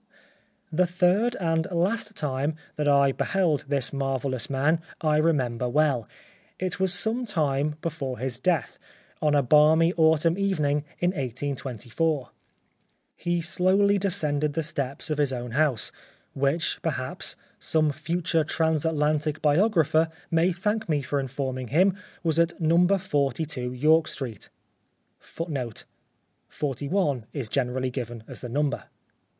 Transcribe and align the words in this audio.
"'The 0.81 0.87
third 0.87 1.35
and 1.35 1.67
last 1.69 2.15
time 2.15 2.55
that 2.75 2.87
I 2.87 3.11
beheld 3.11 3.65
this 3.67 3.93
marvellous 3.93 4.49
man 4.49 4.81
I 4.99 5.17
remember 5.17 5.69
well. 5.69 6.07
It 6.57 6.79
was 6.79 6.91
some 6.91 7.23
time 7.27 7.75
before 7.83 8.17
his 8.17 8.39
death, 8.39 8.79
on 9.21 9.35
a 9.35 9.43
balmy 9.43 9.93
Autumn 9.93 10.39
evening, 10.39 10.85
in 10.97 11.11
1824. 11.11 12.29
He 13.15 13.41
slowly 13.41 13.99
descended 13.99 14.53
the 14.53 14.63
steps 14.63 15.11
of 15.11 15.19
his 15.19 15.31
own 15.31 15.51
house, 15.51 15.91
which, 16.33 16.79
perhaps, 16.81 17.35
some 17.59 17.91
future 17.91 18.43
Transatlantic 18.43 19.39
biographer 19.39 20.09
may 20.31 20.51
thank 20.51 20.89
me 20.89 21.03
for 21.03 21.19
informing 21.19 21.67
him 21.67 21.95
was 22.23 22.39
at 22.39 22.59
No. 22.59 22.87
42 22.97 23.71
York 23.71 24.07
Street,^ 24.07 24.49
1 25.39 25.63
41 26.49 27.25
is 27.33 27.49
generally 27.49 27.91
given 27.91 28.23
as 28.27 28.41
the 28.41 28.49
number. 28.49 28.85